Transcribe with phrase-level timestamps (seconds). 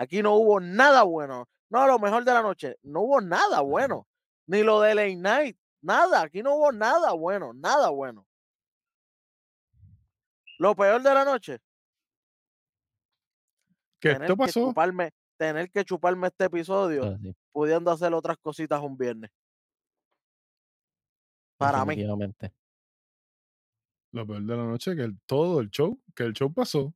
[0.00, 1.46] Aquí no hubo nada bueno.
[1.68, 2.78] No, lo mejor de la noche.
[2.84, 4.08] No hubo nada bueno.
[4.46, 5.58] Ni lo de Late Night.
[5.82, 6.22] Nada.
[6.22, 7.52] Aquí no hubo nada bueno.
[7.52, 8.26] Nada bueno.
[10.58, 11.58] Lo peor de la noche.
[14.00, 14.68] ¿Qué tener esto que pasó?
[14.68, 19.30] chuparme, tener que chuparme este episodio, Ah, sí, pudiendo hacer otras cositas un viernes.
[21.58, 22.02] Para mí.
[24.12, 26.94] Lo peor de la noche, que el, todo el show, que el show pasó.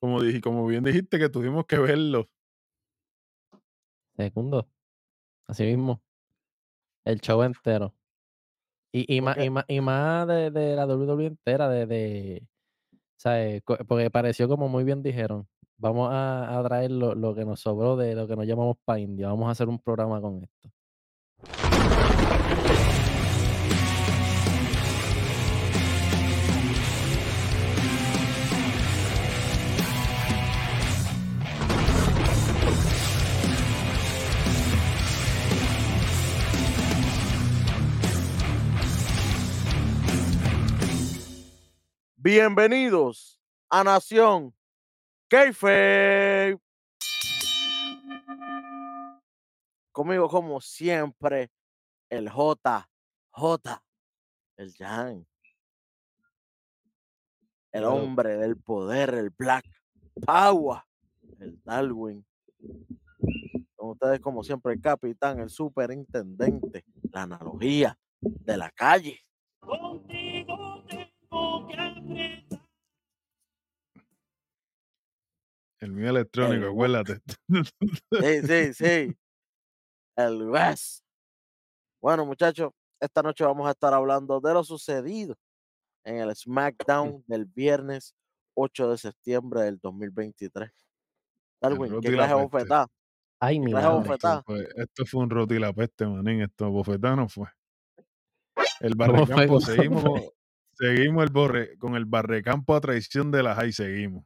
[0.00, 2.28] Como dije, como bien dijiste, que tuvimos que verlo.
[4.16, 4.68] Segundo.
[5.46, 6.02] Así mismo.
[7.04, 7.94] El show entero.
[8.92, 12.48] Y, y, más, y, más, y más de, de la WWE entera, de, de
[13.16, 13.62] ¿sabes?
[13.88, 15.48] Porque pareció como muy bien dijeron.
[15.78, 18.98] Vamos a, a traer lo, lo que nos sobró de lo que nos llamamos pa'
[19.00, 19.28] India.
[19.28, 20.70] Vamos a hacer un programa con esto.
[42.28, 44.52] Bienvenidos a Nación
[45.28, 46.58] Keife.
[49.92, 51.52] Conmigo, como siempre,
[52.10, 52.90] el J,
[53.30, 53.84] J,
[54.56, 55.24] el Jan,
[57.70, 59.66] el hombre del poder, el Black
[60.26, 60.80] Power,
[61.38, 62.26] el Darwin.
[63.76, 69.20] Con ustedes, como siempre, el capitán, el superintendente, la analogía de la calle.
[69.60, 70.55] Contigo
[75.80, 77.20] El mío electrónico, El- acuérdate.
[78.20, 79.16] Sí, sí, sí.
[80.16, 81.04] El West.
[82.00, 85.36] Bueno, muchachos, esta noche vamos a estar hablando de lo sucedido
[86.04, 88.14] en el SmackDown del viernes
[88.54, 90.70] 8 de septiembre del 2023.
[91.60, 92.86] Darwin, ¿qué y la clase bofetada?
[93.38, 93.88] Ay, mi madre.
[93.88, 94.38] bofetada?
[94.38, 96.42] Esto fue, esto fue un roti y la peste, manín.
[96.42, 97.48] Esto bofetano fue.
[98.80, 100.04] El barrecampo, ¿Cómo seguimos,
[100.72, 104.24] seguimos el borre, con el barrecampo a traición de la high, seguimos.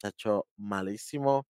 [0.00, 1.44] Muchacho, malísimo,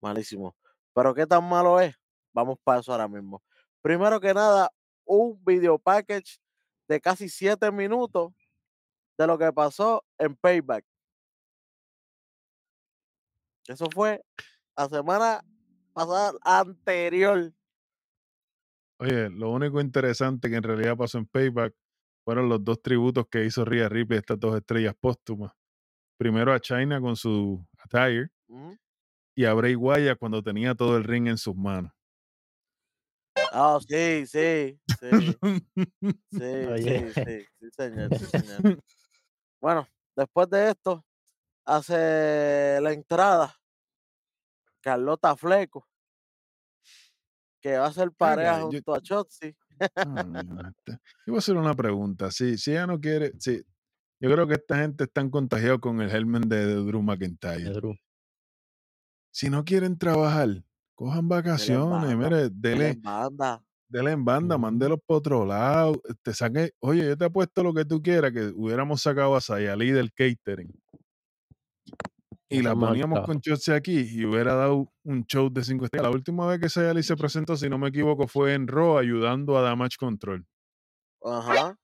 [0.00, 0.56] malísimo.
[0.94, 1.96] Pero ¿qué tan malo es?
[2.32, 3.42] Vamos para eso ahora mismo.
[3.82, 4.70] Primero que nada,
[5.04, 6.38] un video package
[6.88, 8.32] de casi 7 minutos
[9.18, 10.84] de lo que pasó en Payback.
[13.66, 14.22] Eso fue
[14.76, 15.44] la semana
[15.92, 17.52] pasada anterior.
[19.00, 21.74] Oye, lo único interesante que en realidad pasó en Payback
[22.24, 25.52] fueron los dos tributos que hizo Rhea Ripley, estas dos estrellas póstumas.
[26.18, 28.30] Primero a China con su attire
[29.34, 31.92] y a Bray Wyatt cuando tenía todo el ring en sus manos.
[33.52, 35.38] Ah, sí, sí, sí,
[36.28, 36.42] sí,
[36.72, 37.14] Oye.
[37.14, 38.64] sí, sí, sí, señor, sí, señor.
[39.60, 41.04] Bueno, después de esto,
[41.64, 43.56] hace la entrada
[44.80, 45.86] Carlota Fleco,
[47.60, 49.56] que va a ser pareja yo- junto a Chotzi.
[49.80, 52.30] Ah, Yo voy a hacer una pregunta.
[52.30, 53.62] Si, si ella no quiere, si,
[54.20, 57.70] yo creo que esta gente están contagiados con el germen de, de Drew De McIntyre.
[57.70, 57.94] Drew.
[59.30, 60.64] Si no quieren trabajar,
[60.94, 63.62] cojan vacaciones, mire, dele, en banda.
[63.88, 64.62] dele en banda, Ujú.
[64.62, 66.02] mándelos por otro lado.
[66.22, 69.92] Te saque, oye, yo te apuesto lo que tú quieras, que hubiéramos sacado a Sayali
[69.92, 70.72] del catering.
[72.50, 76.10] Y la poníamos con Chotzi aquí y hubiera dado un show de cinco estrellas.
[76.10, 79.58] La última vez que Sayali se presentó, si no me equivoco, fue en Raw ayudando
[79.58, 80.46] a Damage Control.
[81.22, 81.78] Ajá.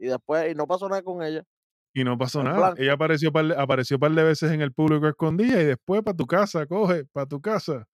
[0.00, 1.44] Y después, y no pasó nada con ella.
[1.92, 2.74] Y no pasó En nada.
[2.78, 6.26] Ella apareció par, apareció par de veces en el público escondida y después para tu
[6.26, 7.86] casa, coge, para tu casa.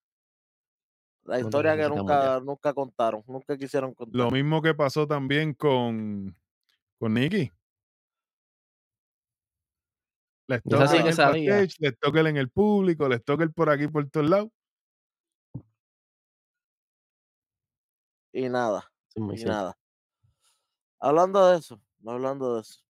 [1.24, 4.14] La historia que nunca, nunca contaron, nunca quisieron contar.
[4.14, 6.36] Lo mismo que pasó también con,
[7.00, 7.50] con Nicky.
[10.46, 14.30] Les toca sí el les toca en el público, les toca por aquí, por todos
[14.30, 14.48] lados.
[18.32, 18.88] Y nada.
[19.16, 19.76] Muy y nada.
[21.00, 22.80] Hablando de eso, no hablando de eso.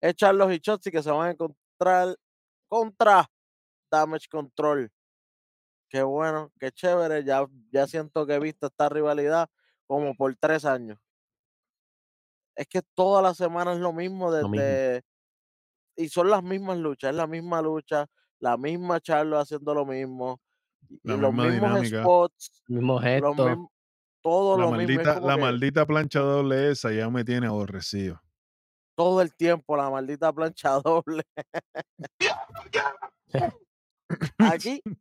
[0.00, 2.16] Es Charlos y Chotzi que se van a encontrar
[2.68, 3.30] contra
[3.90, 4.90] Damage Control.
[5.88, 7.24] Qué bueno, qué chévere.
[7.24, 9.48] Ya, ya siento que he visto esta rivalidad
[9.86, 10.98] como por tres años.
[12.56, 14.64] Es que toda la semana es lo mismo Lo mismo.
[14.66, 15.02] desde.
[15.96, 18.06] Y son las mismas luchas, es la misma lucha,
[18.38, 20.40] la misma Charlo haciendo lo mismo.
[20.88, 22.02] Y, La y los misma mismos dinámica.
[22.02, 23.34] spots, Mismo los gesto.
[23.48, 23.70] mismos,
[24.22, 24.76] todo La lo mismo.
[24.86, 28.20] maldita, como la que- maldita plancha doble esa ya me tiene aborrecido.
[29.00, 31.22] Todo el tiempo la maldita plancha doble.
[34.38, 34.82] Aquí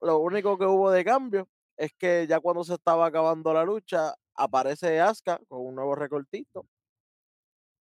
[0.00, 1.46] lo único que hubo de cambio
[1.76, 6.66] es que ya cuando se estaba acabando la lucha aparece Asuka con un nuevo recortito.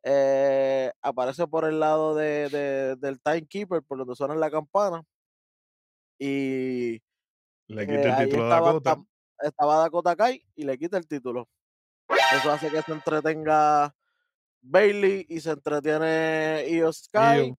[0.04, 5.01] Eh, aparece por el lado de, de- del timekeeper, por donde suena la campana.
[6.19, 7.01] y
[7.68, 8.98] Le eh, quita el título a Dakota.
[9.40, 11.48] estaba Dakota Kai y le quita el título.
[12.36, 13.96] Eso hace que se entretenga
[14.68, 17.48] Bailey y se entretiene Io Sky.
[17.50, 17.58] Io.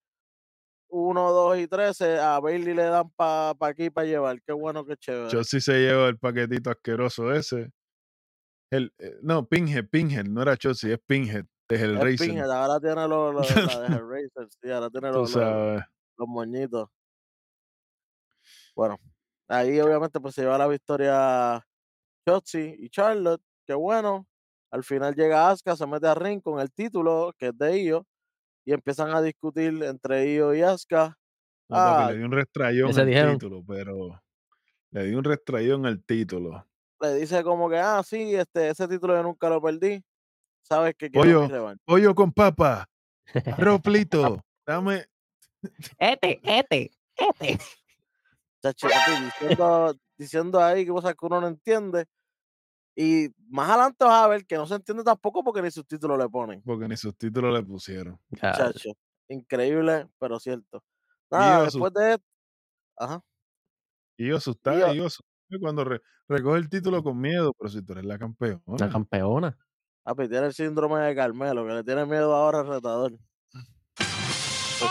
[0.89, 2.19] 1, 2 y 13.
[2.21, 4.41] A Bailey le dan para pa aquí para llevar.
[4.43, 5.29] Qué bueno, qué chévere.
[5.29, 7.71] Chelsea se lleva el paquetito asqueroso ese.
[8.71, 12.27] El, eh, no, Pinhead, Pinhead, no era Chelsea, es Pinhead, de Es Hellraiser.
[12.29, 13.47] Pinhead, ahora tiene los, los-
[13.81, 15.83] la de Hellraiser, sí, ahora tiene los, los, sabes.
[16.17, 16.89] los moñitos.
[18.75, 18.99] Bueno,
[19.49, 21.65] ahí obviamente pues se lleva la victoria
[22.27, 24.27] Shotzi y Charlotte, que bueno.
[24.71, 28.07] Al final llega Asuka, se mete a ring con el título, que es de Io,
[28.65, 31.17] y empiezan a discutir entre Io y Asuka.
[31.69, 33.33] No, Ah, le dio un restrayón al dijeron.
[33.39, 34.21] título, pero
[34.91, 36.67] le dio un restrayón al título.
[37.01, 40.03] le dice como que, ah, sí, este, ese título yo nunca lo perdí.
[40.63, 41.49] Sabes que Pollo,
[41.85, 42.89] pollo con papa,
[43.47, 45.07] arroz frito, dame.
[45.99, 47.59] Este, este, este.
[48.63, 52.07] Chacho, diciendo, diciendo ahí cosas que uno no entiende.
[52.99, 56.19] Y más adelante vas a ver que no se entiende tampoco porque ni sus títulos
[56.19, 56.63] le ponen.
[56.63, 58.19] Porque ni sus títulos le pusieron.
[58.31, 58.91] Ya, Chacho,
[59.29, 60.83] increíble, pero cierto.
[61.31, 62.25] Nada, después de esto,
[62.97, 63.23] ajá,
[64.17, 67.69] Y yo asustado, yo- y yo asustado cuando re- recoge el título con miedo, pero
[67.69, 68.63] si tú eres la campeona.
[68.79, 69.59] La campeona.
[70.03, 73.13] papi, tiene el síndrome de Carmelo, que le tiene miedo ahora al retador.
[73.53, 74.89] ¡Ay,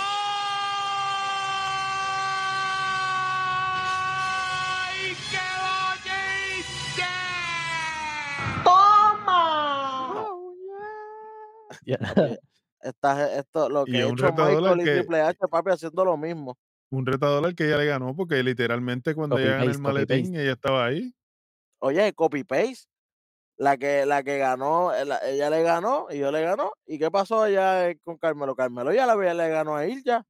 [12.82, 15.72] Esto, lo Y que ha un hecho retador al Michael y que- Triple H, papi,
[15.72, 16.58] haciendo lo mismo.
[16.92, 20.36] Un retador al que ella le ganó, porque literalmente cuando Copy ella gana el maletín,
[20.36, 21.14] ella estaba ahí.
[21.80, 22.86] Oye, copy paste.
[23.58, 26.74] La que, la que ganó, eh, la- ella le ganó y yo le ganó.
[26.86, 28.54] ¿Y qué pasó allá eh, con Carmelo?
[28.56, 30.26] Carmelo ya la le ganó a Ilja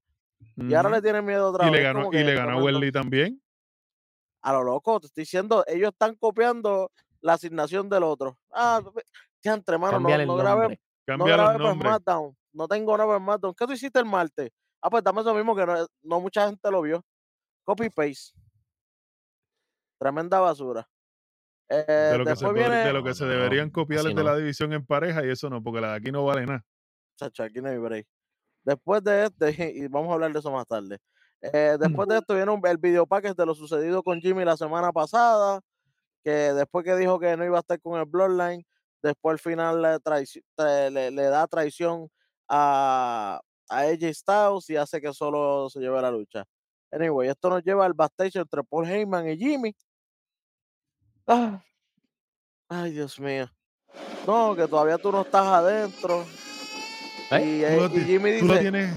[0.58, 1.84] y ahora le tiene miedo otra y le vez.
[1.84, 2.64] ganó, como y le ganó a.
[2.64, 3.42] Welly también.
[4.44, 6.92] A lo loco, te estoy diciendo, ellos están copiando
[7.22, 8.38] la asignación del otro.
[8.52, 8.80] Ah,
[9.44, 11.92] entre manos, no, no grabé, no los nombres.
[11.92, 12.36] SmackDown.
[12.54, 13.54] No tengo nada para SmackDown.
[13.56, 14.50] ¿Qué tú hiciste el martes?
[14.82, 17.04] Ah, pues dame eso mismo que no, no mucha gente lo vio.
[17.64, 18.34] Copy paste.
[20.00, 20.88] Tremenda basura.
[21.70, 22.76] Eh, De lo, que se, viene.
[22.78, 24.24] de lo que deberían copiar es de no.
[24.24, 26.64] la división en pareja y eso no, porque la de aquí no vale nada.
[27.18, 28.06] Chacho, aquí no hay break.
[28.64, 31.00] Después de este, y vamos a hablar de eso más tarde.
[31.42, 34.58] eh, después de esto viene un- el video package de lo sucedido con Jimmy la
[34.58, 35.60] semana pasada,
[36.24, 38.64] que después que dijo que no iba a estar con el Bloodline,
[39.06, 42.10] después al final le, da traición
[42.50, 46.44] a, a AJ Styles y hace que solo se lleve la lucha.
[46.92, 49.76] Anyway, esto nos lleva al backstage entre Paul Heyman y Jimmy.
[51.28, 51.64] Ah.
[52.70, 53.50] Ay, Dios mío.
[54.26, 56.26] No, que todavía tú no estás adentro.
[57.32, 57.46] ¿Eh?
[57.46, 58.92] Y, eh, y Jimmy dice,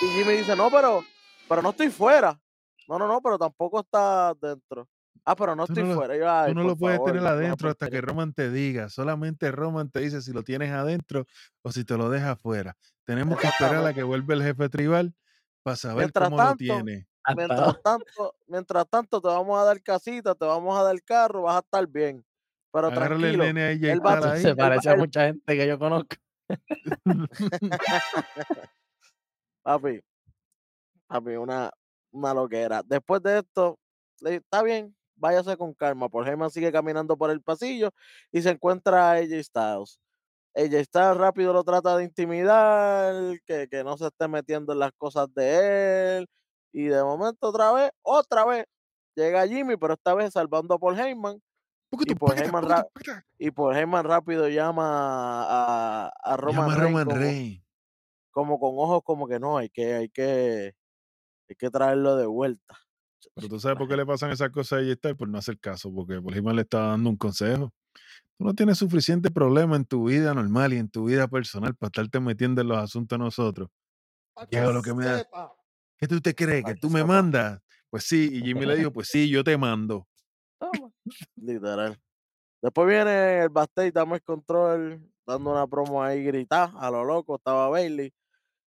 [0.00, 1.04] y Jimmy dice, no, pero,
[1.48, 2.38] pero no estoy fuera.
[2.86, 4.88] No, no, no, pero tampoco está dentro.
[5.30, 6.16] Ah, pero no Tú estoy no fuera.
[6.16, 8.08] Y yo, "Ay, Tú no lo puedes favor, tener la adentro hasta que porquería".
[8.12, 8.88] Roman te diga.
[8.88, 11.26] Solamente Roman te dice si lo tienes adentro
[11.62, 12.74] o si te lo deja afuera.
[13.04, 14.00] Tenemos que esperar a Exactamente.
[14.00, 15.14] que vuelva el jefe tribal
[15.62, 17.06] para saber Mientras cómo lo tiene.
[17.36, 21.56] Mientras tanto, mientras tanto, te vamos a dar casita, te vamos a dar carro, vas
[21.56, 22.24] a estar bien.
[22.72, 24.40] Pero Agárrale el nene a ella él va ahí.
[24.40, 26.16] se él va- parece a mucha gente que yo conozco.
[29.62, 30.00] papi,
[31.06, 31.70] papi, una,
[32.12, 32.82] una loquera.
[32.82, 33.78] Después de esto,
[34.20, 36.08] le dije, está bien, váyase con calma.
[36.08, 37.90] Paul Heyman sigue caminando por el pasillo
[38.32, 40.00] y se encuentra a AJ Styles.
[40.54, 43.14] AJ Styles rápido lo trata de intimidar,
[43.46, 46.26] que, que no se esté metiendo en las cosas de él.
[46.72, 48.64] Y de momento otra vez, otra vez,
[49.14, 51.40] llega Jimmy, pero esta vez salvando a Paul Heyman.
[51.90, 52.64] Y poquito, Heyman,
[53.38, 53.50] y
[54.06, 57.08] rápido llama a, a Roman, Llama Roman
[58.30, 60.74] como, como con ojos como que no, hay que, hay que,
[61.48, 62.76] hay que traerlo de vuelta.
[63.34, 65.92] Pero tú sabes por qué le pasan esas cosas a Styles por no hacer caso,
[65.92, 67.72] porque Heyman le estaba dando un consejo.
[68.36, 71.88] Tú no tienes suficiente problema en tu vida normal y en tu vida personal para
[71.88, 73.68] estarte metiendo en los asuntos de nosotros.
[74.50, 75.26] ¿Qué hago lo que me da?
[75.98, 76.64] ¿Qué tú te crees?
[76.64, 77.60] ¿Que que tú me mandas?
[77.90, 80.06] Pues sí, y Jimmy le dijo, pues sí, yo te mando.
[80.58, 80.92] Toma.
[81.36, 81.98] Literal.
[82.62, 87.36] Después viene el backstage, damos el control, dando una promo ahí gritar a lo loco,
[87.36, 88.12] estaba Bailey.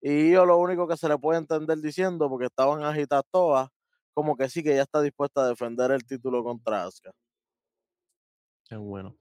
[0.01, 3.69] Y yo lo único que se le puede entender diciendo, porque estaban agitadas todas,
[4.21, 7.11] como que sí, que ya está dispuesta a defender el título contra Asuka.
[8.69, 9.17] Qué bueno.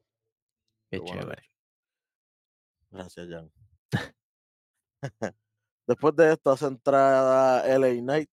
[0.91, 1.44] Qué Qué bueno, chévere.
[2.91, 3.50] Gracias, Jan.
[5.88, 8.29] Después de esto hace entrada LA Knight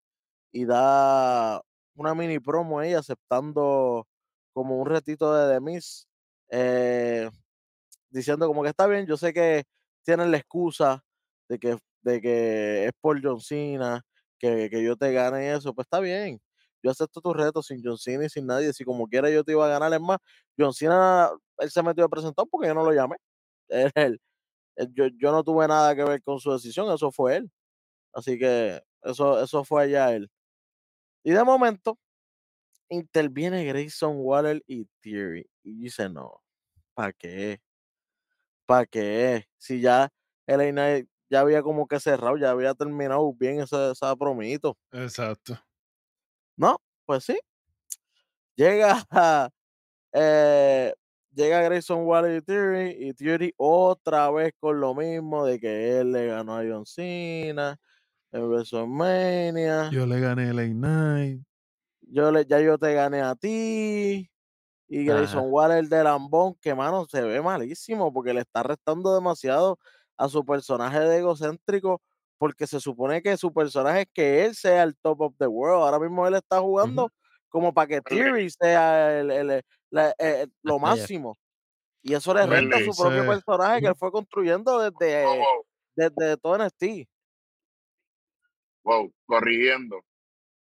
[0.51, 1.61] y da
[1.93, 4.07] una mini promo ahí aceptando
[4.51, 6.07] como un retito de The Miz,
[6.49, 7.29] eh,
[8.09, 9.65] diciendo como que está bien, yo sé que
[10.03, 11.03] tienen la excusa
[11.47, 14.01] de que, de que es por John Cena,
[14.39, 16.41] que, que yo te gane eso, pues está bien.
[16.85, 18.73] Yo acepto tu reto sin John Cena y sin nadie.
[18.73, 20.19] Si como quiera yo te iba a ganar, es más,
[20.59, 23.17] John Cena, él se metió a presentar porque yo no lo llamé.
[23.95, 27.51] Él- yo, yo no tuve nada que ver con su decisión, eso fue él.
[28.13, 30.29] Así que eso, eso fue allá él.
[31.23, 31.99] Y de momento
[32.89, 35.47] interviene Grayson Waller y Theory.
[35.63, 36.41] Y dice, no,
[36.95, 37.59] ¿para qué?
[38.65, 39.45] ¿Para qué?
[39.57, 40.09] Si ya
[40.47, 44.77] Knight ya había como que cerrado, ya había terminado bien esa, esa promito.
[44.91, 45.59] Exacto.
[46.57, 47.37] No, pues sí.
[48.55, 49.03] Llega
[50.13, 50.93] eh,
[51.33, 56.13] llega Grayson Waller y Theory, y Theory otra vez con lo mismo de que él
[56.13, 57.77] le ganó a John Cena
[58.31, 59.89] en WrestleMania.
[59.91, 61.43] Yo, Yo le gané el Night.
[62.01, 64.29] le, ya yo te gané a ti.
[64.87, 65.19] Y Ajá.
[65.19, 69.79] Grayson Waller de Lambón, que mano, se ve malísimo porque le está restando demasiado
[70.17, 72.01] a su personaje de egocéntrico,
[72.37, 75.83] porque se supone que su personaje es que él sea el top of the world.
[75.83, 77.09] Ahora mismo él está jugando
[77.49, 81.37] como para que Theory sea el, el- la- eh, lo máximo.
[82.01, 85.65] Y eso le resta a su propio personaje que él fue construyendo desde, Wow, wow,
[85.95, 87.07] desde todo NXT.
[88.83, 90.01] wow, corrigiendo.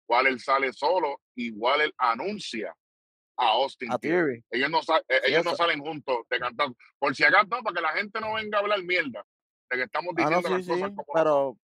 [0.07, 2.73] Waller sale solo y Waller anuncia
[3.37, 4.43] a Austin A Theory.
[4.49, 6.69] Ellos no, eh, no salen juntos de cantar.
[6.97, 9.23] Por si acaso, para que la gente no venga a hablar mierda
[9.69, 11.57] de que estamos Ah, no, diciendo sí, las sí, cosas como pero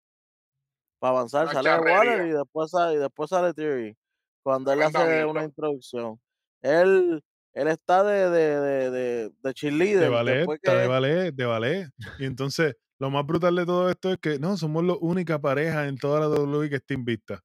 [0.98, 2.26] para avanzar sale Waller charrería.
[2.26, 3.96] y después sale, y después sale Theory.
[4.42, 6.20] Cuando él hace una introducción.
[6.62, 10.00] Él, él está de, de, de, de, de cheerleader.
[10.00, 11.88] De ballet, está de que- ballet, de ballet.
[12.18, 15.86] Y entonces, lo más brutal de todo esto es que no, somos la única pareja
[15.88, 17.40] en toda la WWE que está invicta.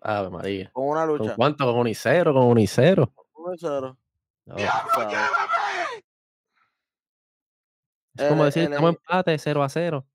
[0.00, 0.70] Ave María.
[0.72, 1.34] con una ¿Con lucha.
[1.36, 1.64] cuánto?
[1.66, 2.32] ¿Con unicero?
[2.32, 3.12] ¿Con unicero?
[3.34, 3.98] Un cero,
[4.44, 4.56] No.
[8.16, 10.06] Es como El- decir, el- estamos empate 0 a 0.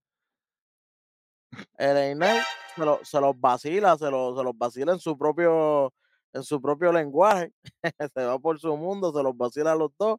[1.77, 2.41] el Knight
[2.75, 5.93] se, lo- se los vacila, se, lo- se los vacila en su propio,
[6.33, 7.51] en su propio lenguaje.
[8.13, 10.17] se va por su mundo, se los vacila a los dos.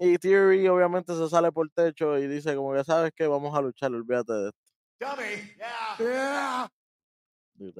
[0.00, 3.60] Y Theory obviamente se sale por techo y dice como que sabes que vamos a
[3.60, 4.60] luchar, olvídate de esto.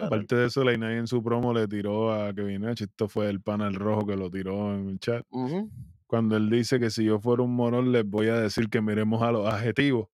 [0.00, 2.82] Aparte de eso, Leinay en su promo le tiró a Kevin Nash.
[2.82, 5.24] Esto fue el panel rojo que lo tiró en el chat.
[5.30, 5.70] Ujú.
[6.08, 9.22] Cuando él dice que si yo fuera un morón, les voy a decir que miremos
[9.22, 10.08] a los adjetivos.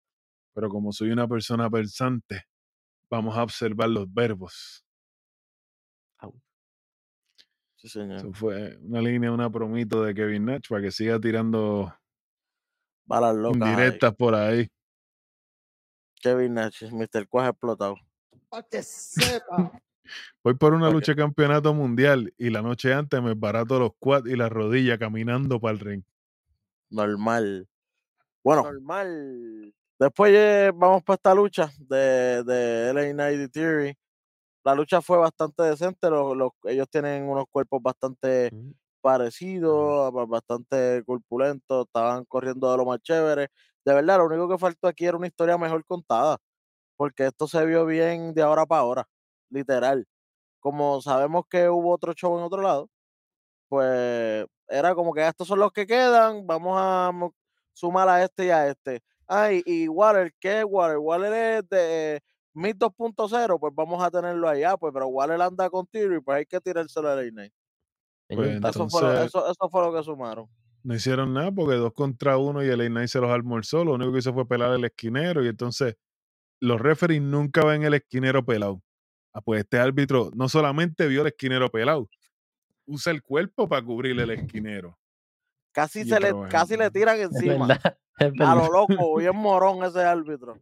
[0.53, 2.43] Pero como soy una persona pensante,
[3.09, 4.85] vamos a observar los verbos.
[7.77, 8.17] Sí, señor.
[8.17, 11.95] Eso fue una línea, una promito de Kevin Nash para que siga tirando
[13.05, 13.63] Balas locas.
[13.63, 13.69] ahí.
[13.71, 14.69] indirectas por ahí.
[16.23, 17.29] Kevin Nash, Mr.
[17.29, 17.97] Cuaje explotado.
[20.43, 24.29] Voy por una lucha de campeonato mundial y la noche antes me barato los quads
[24.29, 26.03] y las rodillas caminando para el ring.
[26.91, 27.67] Normal.
[28.45, 29.75] Bueno, normal.
[29.99, 33.95] Después eh, vamos para esta lucha de, de LA Knight y Theory.
[34.65, 36.11] La lucha fue bastante decente.
[36.11, 38.53] los- los- ellos tienen unos cuerpos bastante
[39.03, 41.87] parecidos, ba- bastante corpulentos.
[41.87, 43.49] Estaban corriendo de lo más chévere.
[43.85, 46.39] De verdad, lo único que faltó aquí era una historia mejor contada.
[46.97, 49.09] Porque esto se vio bien de ahora para ahora.
[49.55, 50.07] Literal.
[50.61, 52.91] Como sabemos que hubo otro show en otro lado,
[53.69, 57.13] pues era como que estos son los que quedan, vamos a
[57.73, 59.01] sumar a este y a este.
[59.29, 60.99] Ah, y, Waller, ¿qué es Waller?
[60.99, 62.21] Waller es de
[62.55, 66.39] Mid 2.0, pues vamos a tenerlo allá, pues, pero Waller anda con tiro y pues
[66.39, 67.51] hay que tirárselo a Leinay.
[68.29, 70.49] Pues Eso, fue eso fue lo que sumaron.
[70.83, 73.85] no hicieron nada porque dos contra uno y el Knight se los almorzó.
[73.85, 75.97] Lo único que hizo fue pelar el esquinero y entonces
[76.61, 78.83] los referees nunca ven el esquinero pelado.
[79.37, 82.09] Ah, pues este árbitro no solamente vio el esquinero pelado,
[82.87, 84.97] usa el cuerpo para cubrir el esquinero.
[85.73, 87.67] Casi, Y se le, casi le tiran Es encima.
[87.67, 87.99] verdad.
[88.17, 90.57] Es A lo loco, bien morón ese árbitro.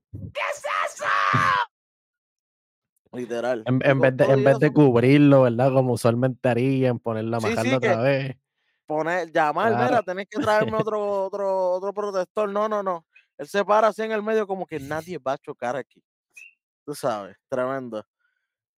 [3.12, 3.62] Literal.
[3.66, 5.70] En, Y en con vez de, en vez de eso, cubrirlo, ¿verdad?
[5.70, 8.36] Como usualmente harían, ponerla Sí, sí, otra que- vez.
[8.86, 9.84] poner, llamar, Claro.
[9.84, 12.48] mira, tenés que traerme otro, otro, otro protector.
[12.48, 13.04] No, no, no.
[13.36, 16.02] Él se para así en el medio como que nadie va a chocar aquí.
[16.86, 18.02] Tú sabes, tremendo.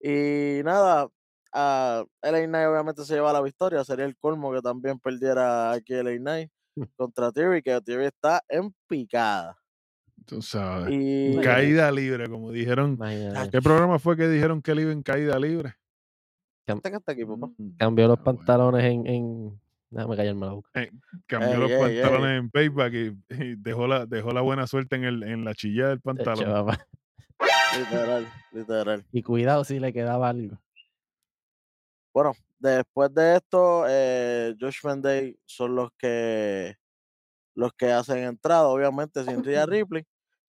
[0.07, 1.09] Y nada,
[1.51, 3.83] a LA Knight obviamente se lleva la victoria.
[3.85, 6.51] Sería el colmo que también perdiera aquí LA Knight
[6.97, 9.57] contra Theory, que Theory está en picada.
[10.27, 10.93] Tú sabes.
[10.93, 12.95] Y En caída libre, como dijeron.
[12.95, 13.51] Imagínate.
[13.51, 15.75] ¿Qué programa fue que dijeron que él iba en caída libre?
[16.67, 17.51] Aquí, papá.
[17.57, 18.39] Mm, Cambió los ah, bueno.
[18.39, 19.61] pantalones en, en...
[19.89, 20.71] Déjame callarme la boca.
[21.27, 24.97] Cambió Ey, los ey, pantalones en payback y, y dejó, la, dejó la buena suerte
[24.97, 26.45] en, el, en la chilla del pantalón.
[26.67, 26.87] papá.
[27.79, 29.05] Literal, literal.
[29.13, 30.59] Y cuidado si le quedaba algo.
[32.13, 36.77] Bueno, después de esto, eh, Josh Day son los que
[37.57, 40.05] los que hacen entrada, obviamente sin Rhea Ripley,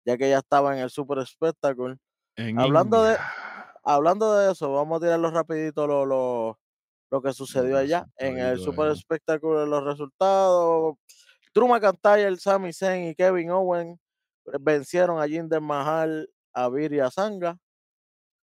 [0.06, 1.98] ya que ella estaba en el Super Spectacle.
[2.36, 3.18] En Hablando de-
[3.84, 6.60] hablando de eso, vamos a tirarlo rapidito lo, lo,
[7.12, 8.94] lo que sucedió allá en el Super ahí.
[8.94, 10.96] Espectacular, los resultados.
[11.54, 14.00] Drew McIntyre, Sami Zayn y Kevin Owen
[14.60, 17.58] vencieron a Jinder Mahal, a Vir y a Sanga.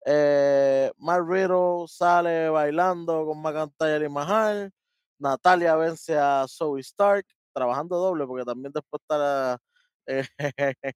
[0.06, 4.72] Eh, Mark Riddle sale bailando con McIntyre y Mahal.
[5.20, 9.60] Natalia vence a Zoe Stark, trabajando doble porque también después está
[10.08, 10.26] eh,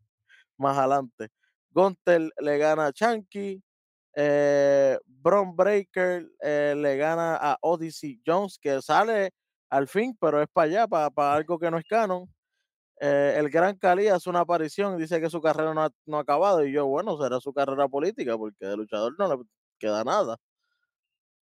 [0.58, 1.30] más adelante.
[1.72, 3.62] Gunther le gana a Chanky.
[4.16, 9.32] Eh, Bron Breaker eh, le gana a Odyssey Jones, que sale
[9.70, 12.28] al fin, pero es para allá, para, para algo que no es canon.
[13.02, 16.18] Eh, el Gran Cali hace una aparición y dice que su carrera no ha, no
[16.18, 16.66] ha acabado.
[16.66, 19.44] Y yo, bueno, será su carrera política, porque de luchador no le
[19.78, 20.38] queda nada.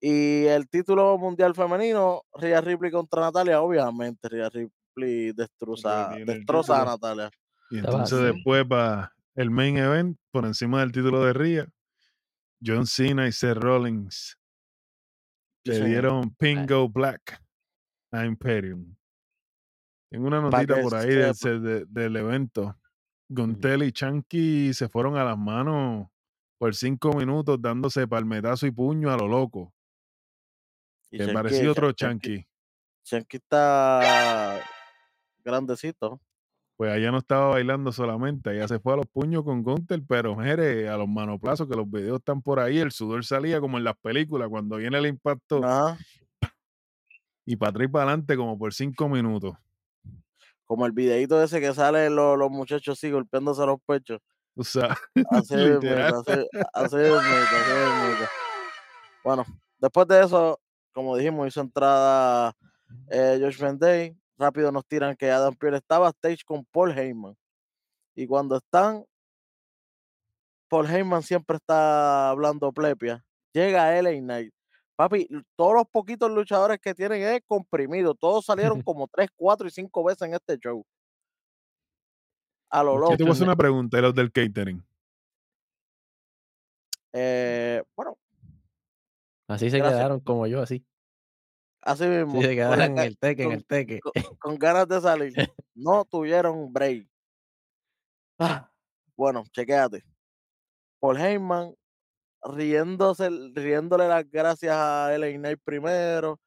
[0.00, 6.84] Y el título mundial femenino, Rhea Ripley contra Natalia, obviamente Rhea Ripley el destroza a.
[6.84, 7.30] Natalia.
[7.70, 11.68] Y entonces después va el main event por encima del título de Ria.
[12.64, 14.36] John Cena y Seth Rollins
[15.64, 17.40] le dieron Pingo Black
[18.10, 18.94] a Imperium.
[20.12, 22.76] Tengo una notita por ahí del, evento.
[23.30, 26.06] Gontel y Chanky se fueron a las manos
[26.58, 29.72] por cinco minutos dándose palmetazo y puño a lo loco.
[31.10, 32.46] Shanky- parecía otro Chanky.
[33.06, 34.60] Shanky está
[35.42, 36.20] grandecito.
[36.76, 40.36] Pues allá no estaba bailando solamente, allá se fue a los puños con Gunter, pero
[40.36, 43.84] mire, a los manoplazos, que los videos están por ahí, el sudor salía como en
[43.84, 45.96] las películas, cuando viene el impacto Ajá.
[47.46, 49.54] y para atrás y para adelante como por cinco minutos.
[50.72, 54.22] Como el videito ese que sale los, los muchachos así golpeándose los pechos.
[54.56, 54.96] O sea,
[55.30, 56.14] Así literal.
[56.26, 58.30] así, así mismito.
[59.22, 59.44] Bueno,
[59.78, 60.58] después de eso,
[60.94, 62.54] como dijimos, hizo entrada
[63.10, 64.16] eh, Josh Day.
[64.38, 67.36] Rápido nos tiran que Adam Pearce estaba stage con Paul Heyman.
[68.16, 69.04] Y cuando están,
[70.70, 73.22] Paul Heyman siempre está hablando plepia.
[73.52, 74.54] Llega LA Knight.
[74.96, 78.14] Papi, todos los poquitos luchadores que tienen es comprimido.
[78.14, 80.84] Todos salieron como 3, 4 y 5 veces en este show.
[82.70, 83.16] A lo Yo loco.
[83.16, 84.82] te voy a hacer una pregunta, los del catering.
[87.12, 88.16] Eh, bueno,
[89.48, 89.98] Así se Gracias.
[89.98, 90.82] quedaron como yo, así.
[91.82, 92.40] así mismo.
[92.40, 94.00] Sí, se quedaron en el teque, en con- el teque.
[94.00, 95.34] con, con ganas de salir.
[95.74, 97.06] No tuvieron break.
[98.38, 98.70] Ah,
[99.16, 100.02] bueno, chequéate.
[101.00, 101.74] Paul Heyman
[102.42, 106.40] riéndose, riéndole las gracias a LA Knight primero,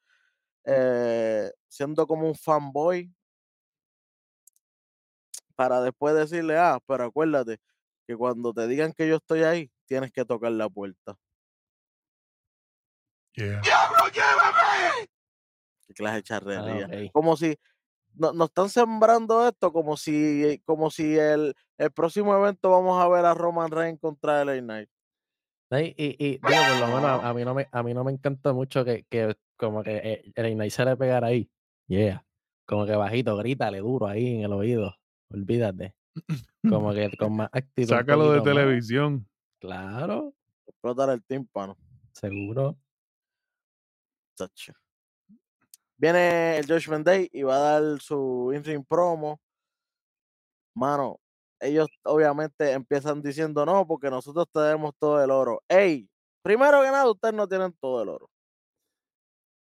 [0.65, 3.13] eh, siendo como un fanboy,
[5.55, 7.59] para después decirle, ah, pero acuérdate
[8.07, 11.17] que cuando te digan que yo estoy ahí, tienes que tocar la puerta.
[13.33, 13.61] Yeah.
[15.87, 16.89] Qué clase de charrería.
[16.91, 17.09] Ah.
[17.13, 17.57] Como si
[18.13, 23.07] no- nos están sembrando esto como si como si el, el próximo evento vamos a
[23.09, 24.89] ver a Roman Reigns contra LA Knight.
[25.81, 28.03] Y, y, y, digo, por lo menos a, a mí no me, a mí no
[28.03, 31.49] me encanta mucho que, que como que eh, el Ignite se le pegara ahí.
[31.87, 32.25] Yeah.
[32.65, 34.95] Como que bajito, grítale duro ahí en el oído.
[35.31, 35.95] Olvídate.
[36.67, 37.89] Como que con más actitud.
[37.89, 38.45] Sácalo de más.
[38.45, 39.27] televisión.
[39.59, 40.33] Claro,
[40.67, 41.77] Explotar el tímpano.
[42.13, 42.77] seguro.
[44.37, 44.73] chacho.
[45.97, 49.39] Viene el Judgment Day y va a dar su in-ring promo.
[50.75, 51.19] Mano,
[51.59, 55.63] ellos obviamente empiezan diciendo no, porque nosotros tenemos todo el oro.
[55.67, 56.09] Ey,
[56.41, 58.29] primero que nada, ustedes no tienen todo el oro.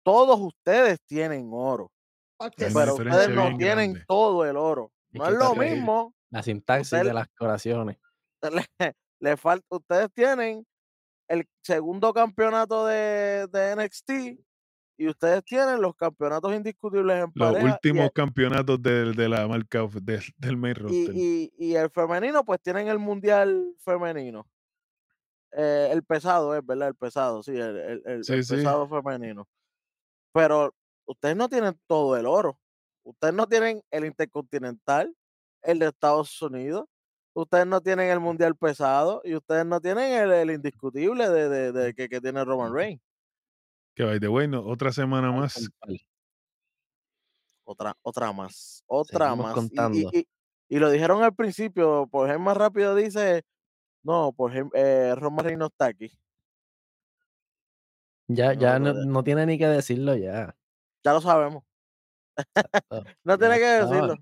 [0.03, 1.91] Todos ustedes tienen oro,
[2.39, 4.05] pero ustedes no tienen grande.
[4.07, 4.93] todo el oro.
[5.13, 6.15] No es lo mismo.
[6.31, 7.97] La sintaxis de las oraciones.
[8.79, 10.67] le, le falta, ustedes tienen
[11.29, 14.11] el segundo campeonato de, de NXT
[14.97, 19.29] y ustedes tienen los campeonatos indiscutibles en Los pareja y últimos el- campeonatos del- de,
[19.29, 21.15] la marca of- del- main y, roster.
[21.17, 24.47] y- y el femenino pues tienen el mundial femenino.
[25.53, 28.57] Eh, el pesado es verdad el pesado sí el, el- el- Sí, el sí.
[28.57, 29.47] pesado femenino.
[30.33, 30.75] Pero
[31.07, 32.59] ustedes no tienen todo el oro.
[33.05, 35.15] Ustedes no tienen el intercontinental
[35.63, 36.87] el de Estados Unidos.
[37.35, 41.73] Ustedes no tienen el mundial pesado y ustedes no tienen el, el indiscutible de, de-
[41.73, 43.01] de que, que tiene Roman Reigns
[43.95, 45.69] Que by the way, no, otra semana más.
[47.67, 49.53] otra otra más otra Seguimos más.
[49.53, 49.99] Y- contando.
[50.13, 50.29] y, y-
[50.69, 53.43] y lo dijeron al principio por ejemplo más rápido dice
[54.03, 56.11] no por ejemplo eh, Roman Reigns no está aquí
[58.29, 60.57] Ya, No, ya no, tiene ni que decirlo ya.
[61.05, 61.63] ya lo sabemos.
[63.25, 64.17] No tiene que decirlo.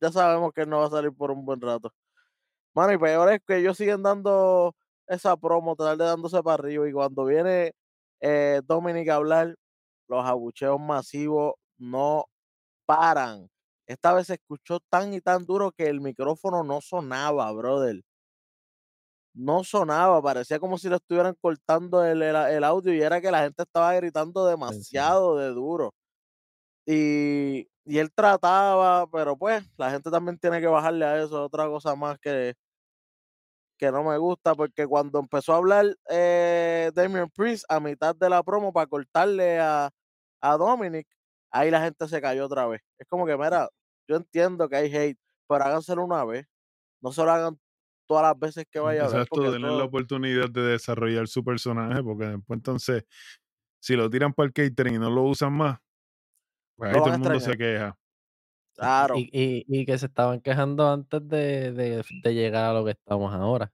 [0.00, 1.92] Ya sabemos que no va a salir por un buen rato.
[2.74, 4.74] Mano y peor es que ellos siguen dando
[5.08, 7.72] esa promo tratar de dándose para arriba y cuando viene
[8.20, 9.56] eh, Dominic hablar
[10.08, 12.26] los abucheos masivos no
[12.86, 13.48] paran.
[13.86, 18.02] Esta vez se escuchó tan y tan duro que el micrófono no sonaba brother.
[19.34, 23.30] No sonaba, parecía como si le estuvieran cortando el, el- el audio y era que
[23.30, 25.94] la gente estaba gritando demasiado de duro.
[26.86, 31.66] Y, y él trataba, pero pues la gente también tiene que bajarle a eso, otra
[31.68, 32.54] cosa más que,
[33.80, 38.28] que no me gusta, porque cuando empezó a hablar eh, Damian Priest a mitad de
[38.28, 39.90] la promo para cortarle a,
[40.42, 41.08] a Dominic,
[41.50, 42.82] ahí la gente se cayó otra vez.
[42.98, 43.70] Es como que, mira,
[44.06, 46.46] yo entiendo que hay hate, pero háganselo una vez.
[47.00, 47.58] No se lo hagan
[48.06, 49.22] todas las veces que vaya a hablar.
[49.22, 53.04] Exacto, tener la oportunidad de desarrollar su personaje, porque después entonces,
[53.80, 55.78] si lo tiran para el catering y no lo usan más,
[56.76, 57.96] pues ahí todo el mundo se queja.
[58.80, 62.84] Claro, Y, y, y que se estaban quejando antes de, de, de llegar a lo
[62.84, 63.72] que estamos ahora.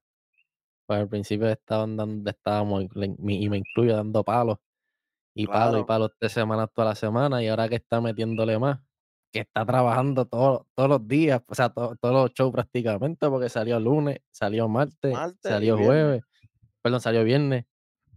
[0.86, 2.88] Pues al principio estaban dando, estábamos, y
[3.18, 4.58] me- incluyo, dando palos.
[5.34, 7.42] Y palos y palos tres semanas toda la semana.
[7.42, 8.78] Y ahora que está metiéndole más,
[9.32, 13.48] que está trabajando todo- todos los días, o sea, to- todos los shows prácticamente, porque
[13.48, 16.22] salió lunes, salió martes, Martes salió jueves,
[16.82, 17.64] perdón, salió viernes,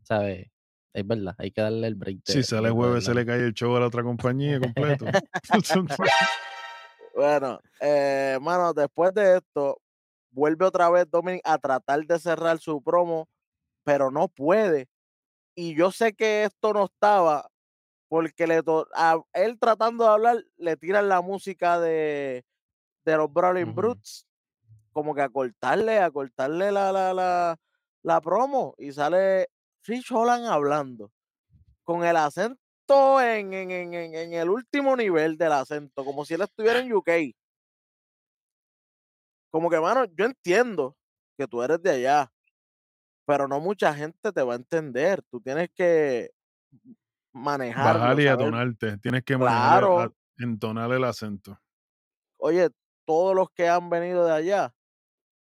[0.03, 0.47] ¿sabes?
[0.93, 2.19] Es verdad, hay que darle el break.
[2.25, 4.59] Si de- sale de- de jueves, se le cae el show a la otra compañía
[4.59, 5.05] completo.
[7.19, 9.81] Bueno, eh, mano, después de esto,
[10.31, 13.27] vuelve otra vez Dominic a tratar de cerrar su promo,
[13.83, 14.87] pero no puede.
[15.55, 17.49] Y yo sé que esto no estaba,
[18.09, 22.45] porque le to- a él tratando de hablar, le tiran la música de,
[23.05, 23.75] de los Brawling.
[23.75, 24.27] Brutes,
[24.93, 27.57] como que a cortarle, a cortarle la, la, la,
[28.03, 29.49] la promo, y sale
[29.85, 31.11] Rich Holland hablando,
[31.83, 32.61] con el acento
[33.21, 36.91] en, en, en, en- en el último nivel del acento, como si él estuviera en
[36.93, 37.09] UK.
[39.51, 40.95] Como que, mano, yo entiendo
[41.37, 42.31] que tú eres de allá,
[43.25, 45.21] pero no mucha gente te va a entender.
[45.31, 46.31] Tú tienes que
[47.33, 48.97] manejarlo, Bajar y atonarte.
[48.99, 49.99] Tienes que manejar, Claro.
[50.01, 51.59] a- entonar el acento.
[52.39, 52.69] Oye,
[53.05, 54.73] todos los que han venido de allá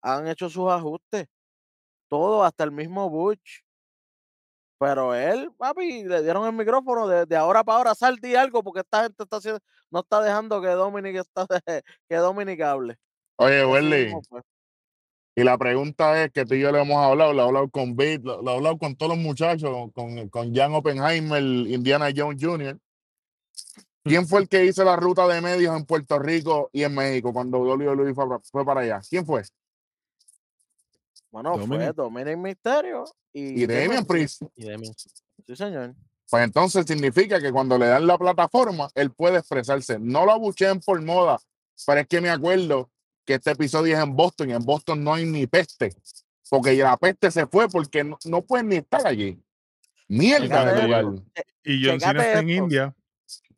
[0.03, 1.27] han hecho sus ajustes.
[2.09, 3.63] Todo, hasta el mismo Butch.
[4.83, 8.61] Pero él, papi, le dieron el micrófono de, de ahora para ahora, sal di algo,
[8.61, 11.47] porque esta gente está haciendo, no está dejando que Dominic está
[12.09, 12.97] que Dominic hable.
[13.37, 14.13] Oye, Welly,
[15.35, 17.95] y la pregunta es que tú y yo le hemos hablado, le he hablado con
[17.95, 22.43] Beat, lo, lo he hablado con todos los muchachos, con, con Jan Oppenheimer, Indiana Jones
[22.43, 22.77] Jr.
[24.03, 27.31] ¿Quién fue el que hizo la ruta de medios en Puerto Rico y en México
[27.31, 28.99] cuando WWE fue, fue para allá?
[29.09, 29.43] ¿Quién fue?
[31.33, 31.95] Bueno, fue Dominic.
[31.95, 34.43] Dominic Mysterio y, Y Damian Priest.
[34.55, 34.93] Y Demian.
[35.47, 35.95] Sí, señor.
[36.29, 39.97] Pues entonces significa que cuando le dan la plataforma, él puede expresarse.
[39.99, 41.39] No lo abucheen por moda,
[41.87, 42.91] pero es que me acuerdo
[43.25, 45.95] que este episodio es en Boston y en Boston no hay ni peste,
[46.51, 49.41] porque la peste se fue porque no, no pueden ni estar allí.
[50.07, 51.05] Mierda de lugar.
[51.63, 52.49] Y John Cena está en.
[52.49, 52.95] India,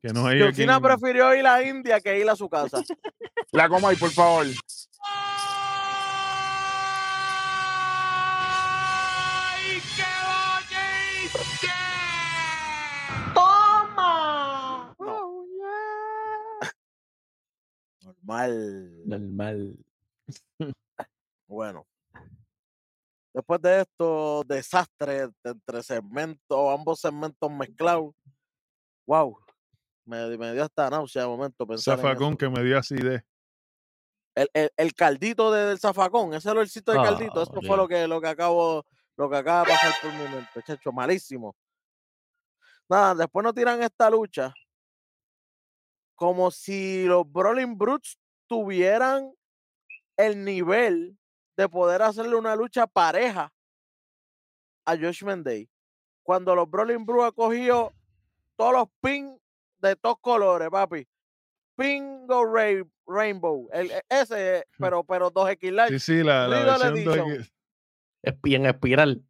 [0.02, 2.82] que no hay John Cena en- prefirió ir a India que ir a su casa.
[3.52, 4.46] La coma ahí, por favor.
[13.34, 14.96] ¡Toma!
[18.02, 19.04] Normal.
[19.06, 19.78] Normal.
[21.48, 21.86] Bueno.
[23.34, 28.14] Después de esto, desastre de entre segmentos, ambos segmentos mezclados.
[29.06, 29.38] Wow.
[30.06, 33.24] Me, me dio hasta náusea de momento pensar en zafacón que me dio acidez.
[34.36, 37.78] El, el, el caldito de- del zafacón, ese olorcito de Ah, caldito, eso fue olvídate.
[37.78, 38.86] lo que, lo que acabo,
[39.18, 41.56] lo que acaba de pasar por mi mente, chacho, malísimo.
[42.90, 44.54] Nada, después nos tiran esta lucha
[46.16, 49.34] como si los Brawling Brutes tuvieran
[50.18, 51.18] el nivel
[51.58, 53.52] de poder hacerle una lucha pareja
[54.86, 55.70] a Josh Day.
[56.24, 57.94] Cuando los Brawling Brutes ha cogido
[58.56, 59.38] todos los pins
[59.80, 61.08] de todos colores, papi.
[61.76, 63.68] Pingo Ray- Rainbow.
[63.74, 66.00] El, e- ese, pero, pero 2X Large.
[66.00, 67.46] Sí, sí, la, versión
[68.26, 69.24] en espiral.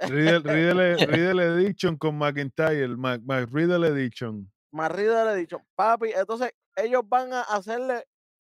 [0.00, 4.50] Riddle, Riddle, Riddle Edition con McIntyre, Mac, Mac Riddle Edition.
[4.72, 8.04] más Riddle dicho, papi, entonces ellos van a hacerle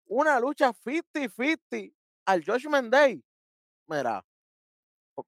[0.07, 1.93] una lucha 50-50
[2.27, 3.23] al Judgment Day.
[3.89, 4.25] Mira,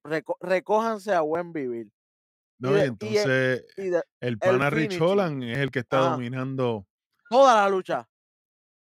[0.05, 1.89] reco- recójanse a buen vivir.
[2.59, 5.01] No, Y de- y entonces Y de el pana Rich.
[5.01, 6.87] Holland es el que está dominando.
[7.29, 8.07] toda la lucha,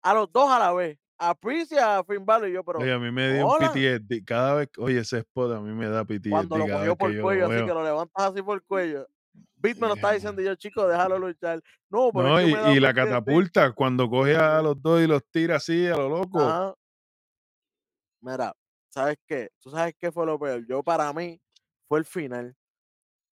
[0.04, 2.80] a los dos a la vez, a Priest y a Finn Balor, y yo, pero
[2.80, 4.26] Oye, a mí me dio un PTSD.
[4.26, 7.16] Cada vez, oye, ese spot a mí me da PTSD cuando lo cogió por que
[7.16, 9.08] el cuello, lo así que lo levantas así por el cuello.
[9.56, 11.64] Beat me lo está diciendo y yo, chico, déjalo luchar.
[11.90, 15.24] No, pero No, es que y, la catapulta, cuando coge a los dos y los
[15.32, 16.42] tira así a lo loco.
[16.42, 16.76] Ajá.
[18.20, 18.54] Mira,
[18.90, 19.50] ¿sabes qué?
[19.60, 20.66] ¿Tú sabes qué fue lo peor?
[20.68, 21.42] Yo, para mí,
[21.88, 22.56] fue el final.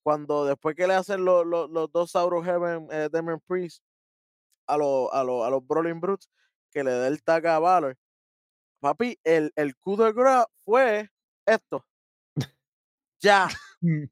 [0.04, 3.84] Cuando después que le hacen los, los, los dos Sauron Heaven, eh, Demon Priest,
[4.68, 6.30] a los, a a los Brawling Brutes,
[6.72, 7.98] que le da el tag a Valor.
[8.80, 11.10] Papi, el, el coup de grace fue
[11.46, 11.86] esto.
[13.20, 13.48] Ya.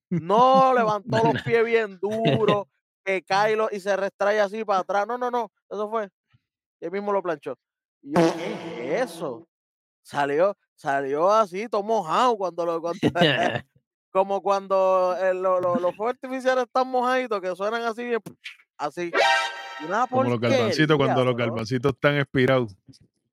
[0.10, 2.68] No levantó los pies bien duros,
[3.04, 5.08] que cae lo- y se retrae así para atrás.
[5.08, 5.52] No, no, no.
[5.70, 6.10] Eso fue.
[6.82, 7.56] Él mismo lo planchó.
[8.02, 9.48] Y yo, ¿qué es eso?
[10.04, 13.00] Salió, salió así, todo mojado cuando lo cuando-
[14.12, 18.22] como cuando eh, lo- lo- los fuegos artificiales están mojaditos, que suenan así bien,
[18.78, 19.12] así.
[19.88, 22.76] Una Como los galvancitos, cuando los galvancitos están expirados.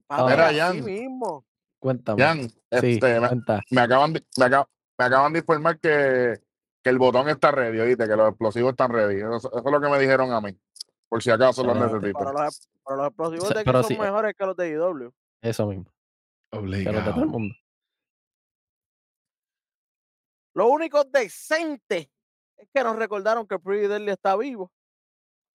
[0.09, 0.85] Mira, Jan.
[0.85, 1.45] mismo.
[1.79, 2.23] Cuéntame.
[2.23, 3.61] Jan, Sí, este, me, cuenta.
[3.71, 6.41] me acaban de, me, acab- me acaban de informar que,
[6.83, 8.07] que el botón está ready, ¿oíste?
[8.09, 9.17] Que los explosivos están ready.
[9.21, 10.57] Eso, eso es lo que me dijeron a mí.
[11.09, 12.19] Por si acaso los necesito.
[12.19, 15.13] Pero los, pero los explosivos de aquí son sí, eh mejores que los de IW.
[15.43, 15.85] Eso mismo.
[16.51, 17.27] Que los de todo el Obligado.
[17.27, 17.55] mundo.
[20.55, 22.11] Lo único decente
[22.57, 24.73] es que nos recordaron que Pretty Deadly está vivo.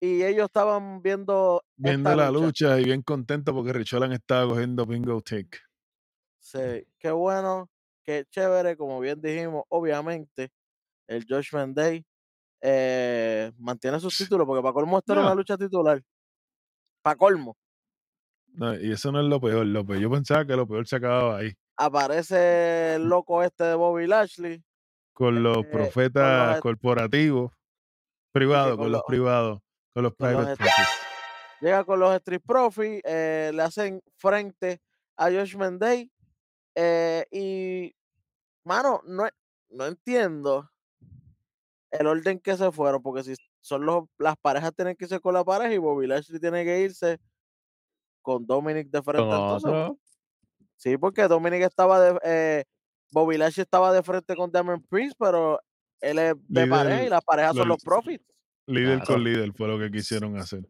[0.02, 2.32] Y ellos estaban viendo Viendo la lucha.
[2.32, 5.60] lucha y bien contento porque Richolan estaba cogiendo bingo tick.
[6.40, 7.70] Sí, qué bueno,
[8.04, 10.50] qué chévere, como bien dijimos, obviamente,
[11.08, 12.06] el Judgment Day
[12.62, 16.04] eh, mantiene sus títulos, porque para colmo esta era una No, lucha titular.
[17.04, 17.56] Para colmo.
[18.54, 19.66] no, y eso no es lo peor.
[19.66, 20.00] Lo peor.
[20.00, 21.54] Yo pensaba que lo peor se acababa ahí.
[21.78, 24.64] Aparece el loco este de Bobby Lashley.
[25.14, 27.52] Con los eh, con los profetas corporativos,
[28.34, 29.62] privados, con con los los, privados,
[29.94, 30.64] con los con private
[31.62, 34.82] llega con los Street Profits, eh, le hacen frente
[35.18, 36.12] a Judgment Day.
[36.76, 37.94] eh, y,
[38.64, 39.28] mano, no,
[39.70, 40.70] no entiendo
[41.92, 45.34] el orden que se fueron, porque si son los, las parejas tienen que irse con
[45.34, 47.20] la pareja y Bobby Lashley tiene que irse
[48.22, 49.24] con Dominic de frente.
[49.24, 49.98] Entonces, otro.
[50.78, 52.64] sí, porque Dominic estaba de, eh,
[53.12, 55.60] Bobby Lashley estaba de frente con Damon Priest, pero
[56.00, 58.26] él es de pareja y las parejas son lo- los Profits.
[58.74, 59.14] Líder Claro.
[59.14, 60.62] con líder fue lo que quisieron hacer.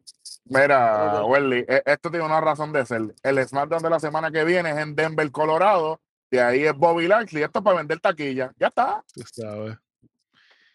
[0.44, 3.14] Mira, Welly, e- esto tiene una razón de ser.
[3.22, 6.00] El SmackDown de la semana que viene es en Denver, Colorado.
[6.30, 7.42] De ahí es Bobby Lashley.
[7.42, 8.52] Esto es para vender taquilla.
[8.58, 9.76] Ya está, Tú sabes.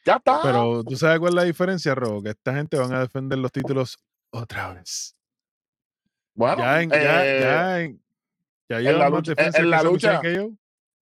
[0.06, 0.40] ya está.
[0.44, 3.52] Pero tú sabes cuál es la diferencia, Robo, que esta gente van a defender los
[3.52, 3.98] títulos
[4.32, 5.16] otra vez.
[6.34, 8.04] bueno, Ya en, ya, eh, ya en,
[8.70, 10.50] ya en la lucha, en, la lucha, que yo.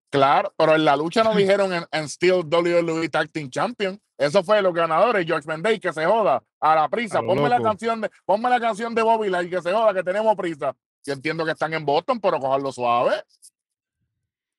[0.10, 4.00] claro, pero en la lucha no dijeron en, en Steel WWE Tag Team Champion.
[4.18, 7.20] Eso fue los ganadores, George Mendez, que se joda a la prisa.
[7.20, 9.94] A lo Ponme la canción de, ponme la canción de Bobby Lashley, que se joda,
[9.94, 10.76] que tenemos prisa.
[11.04, 13.14] Yo entiendo que están en Boston, pero cojarlo suave.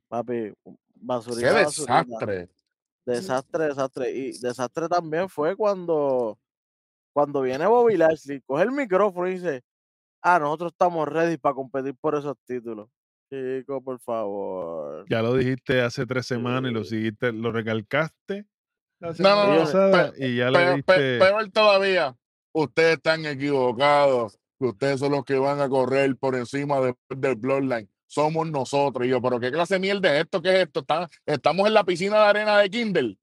[0.08, 2.02] Papi, Qué basurita, basurita.
[2.02, 2.48] desastre.
[3.06, 4.10] Desastre, desastre.
[4.10, 6.38] Y desastre también fue cuando,
[7.12, 9.64] cuando viene Bobby Lashley, coge el micrófono y dice,
[10.20, 12.90] ah, nosotros estamos ready para competir por esos títulos.
[13.30, 15.06] Chico, por favor.
[15.08, 18.46] Ya lo dijiste hace tres semanas y lo seguiste, lo recalcaste
[19.00, 19.60] No, no, no.
[19.64, 21.18] pasada pe- y ya le pe- pe- diste.
[21.18, 22.16] peor todavía,
[22.52, 24.38] ustedes están equivocados.
[24.58, 27.90] Ustedes son los que van a correr por encima de- del Bloodline.
[28.06, 29.06] Somos nosotros.
[29.06, 30.40] Y yo, pero ¿qué clase de mierda es esto?
[30.40, 30.80] ¿Qué es esto?
[30.80, 33.18] Está- estamos en la piscina de arena de Kindle.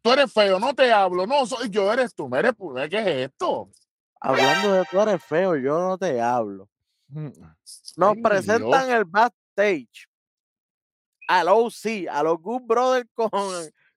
[0.00, 1.26] Tú eres feo, no te hablo.
[1.26, 2.34] No, soy yo, eres tú.
[2.34, 2.52] Eres,
[2.88, 3.68] ¿Qué es esto?
[4.20, 6.68] Hablando de tú eres feo, yo no te hablo.
[7.08, 7.28] Mm,
[7.96, 10.08] Nos Ay, presentan el backstage
[11.28, 13.30] al OC, a los Good Brothers con,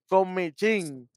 [0.08, 1.08] con Michin.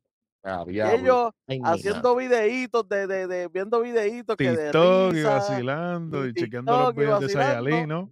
[0.43, 5.33] Ah, ellos Ay, haciendo videitos, de, de, de- viendo videitos que de TikTok y risa,
[5.35, 7.29] vacilando y chequeando los videos de.
[7.29, 8.11] Sayalí, ¿no?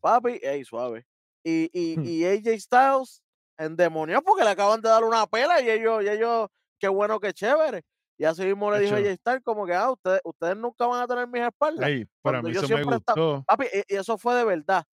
[0.00, 1.04] papi, ey, suave.
[1.44, 2.04] Y, y, Hmm.
[2.04, 3.22] y AJ Styles
[3.58, 6.48] endemoniado porque le acaban de dar una pela y ellos, y ellos,
[6.80, 7.82] qué bueno, qué chévere.
[8.18, 9.08] Y así mismo le dijo Hecho.
[9.10, 11.88] AJ Styles como que, ah, ustedes, ustedes nunca van a tener mis espaldas.
[11.88, 13.44] Ey, para Cuando mí eso me gustó.
[13.46, 14.84] Papi, y, y eso fue de verdad.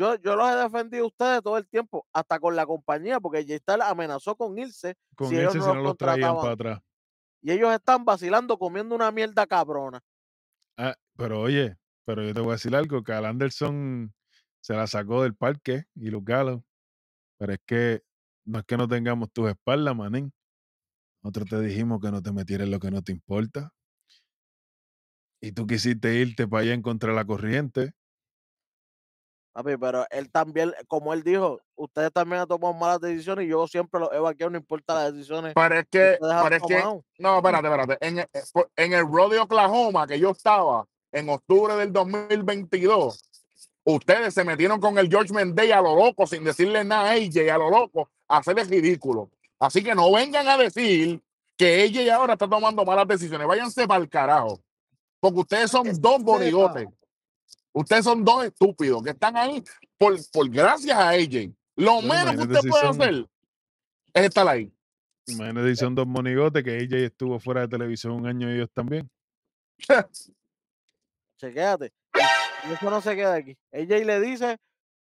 [0.00, 3.42] Yo, yo los he defendido a ustedes todo el tiempo, hasta con la compañía, porque
[3.42, 6.80] Styles amenazó con irse Con si ese ellos si no no los traían para atrás.
[7.42, 10.00] Y ellos están vacilando comiendo una mierda cabrona.
[10.78, 14.14] Ah, pero oye, pero yo te voy a decir algo, que Al Anderson
[14.62, 16.62] se la sacó del parque y los galos.
[17.36, 18.02] Pero es que
[18.46, 20.32] no es que no tengamos tus espaldas, manín.
[21.22, 23.70] Nosotros te dijimos que no te metieras en lo que no te importa.
[25.42, 27.92] Y tú quisiste irte para allá en contra de la corriente.
[29.52, 33.66] Papi, pero él también, como él dijo, ustedes también han tomado malas decisiones y yo
[33.66, 36.74] siempre los he vaqueado, no importa las decisiones Pero es que pero es que,
[37.18, 38.06] no, espérate, espérate.
[38.06, 38.42] En, el- eh,
[38.76, 43.20] en el Road de Oklahoma que yo estaba en octubre del 2022,
[43.84, 47.50] ustedes se metieron con el George Mendey a lo loco, sin decirle nada a AJ,
[47.52, 49.30] a lo loco, a hacerle ridículo.
[49.58, 51.20] Así que no vengan a decir
[51.56, 53.46] que AJ ahora está tomando malas decisiones.
[53.46, 54.60] Váyanse para el carajo.
[55.18, 56.86] Porque ustedes son dos bonigotes.
[57.72, 59.62] Ustedes son dos estúpidos que están ahí
[59.96, 61.52] por, por gracias a AJ.
[61.76, 63.28] Lo Bueno, menos que usted si puede son- hacer
[64.14, 64.72] es estar ahí.
[65.26, 68.70] Imagínate si son dos monigotes que ella estuvo fuera de televisión un año y ellos
[68.72, 69.08] también.
[71.38, 71.92] Chequéate.
[72.68, 73.56] Y eso no se queda aquí.
[73.70, 74.58] Ella y le dice,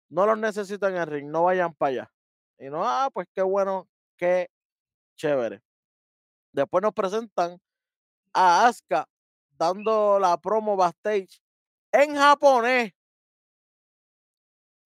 [0.09, 2.11] no los necesitan en el ring, no vayan para allá.
[2.59, 4.49] Y no, ah, pues qué bueno qué
[5.17, 5.61] chévere.
[6.51, 7.57] Después nos presentan
[8.33, 9.07] a Asuka
[9.57, 11.39] dando la promo backstage
[12.03, 12.93] en japonés.